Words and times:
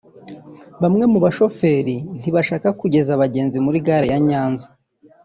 Bamwe 0.81 1.03
mu 1.11 1.19
bashoferi 1.25 1.95
ntibashaka 2.19 2.67
kugeza 2.79 3.09
abagenzi 3.13 3.57
muri 3.65 3.77
gare 3.85 4.07
ya 4.11 4.19
Nyanza 4.27 4.65